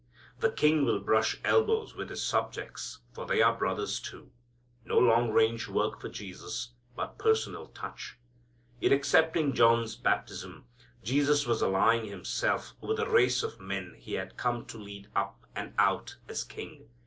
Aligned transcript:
The 0.39 0.49
King 0.49 0.83
will 0.83 0.99
brush 0.99 1.39
elbows 1.45 1.93
with 1.93 2.09
His 2.09 2.23
subjects, 2.23 3.01
for 3.13 3.27
they 3.27 3.43
are 3.43 3.53
brothers 3.55 3.99
too. 3.99 4.31
No 4.83 4.97
long 4.97 5.29
range 5.29 5.67
work 5.67 6.01
for 6.01 6.09
Jesus, 6.09 6.71
but 6.95 7.19
personal 7.19 7.67
touch. 7.67 8.17
In 8.81 8.91
accepting 8.91 9.53
John's 9.53 9.95
baptism, 9.95 10.65
Jesus 11.03 11.45
was 11.45 11.61
allying 11.61 12.05
Himself 12.05 12.73
with 12.81 12.97
the 12.97 13.07
race 13.07 13.43
of 13.43 13.59
men 13.59 13.93
He 13.95 14.13
had 14.13 14.37
come 14.37 14.65
to 14.65 14.79
lead 14.79 15.07
up, 15.15 15.45
and 15.55 15.75
out, 15.77 16.15
as 16.27 16.43
King. 16.43 16.89